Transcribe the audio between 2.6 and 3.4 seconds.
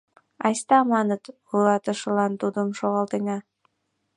шогалтена!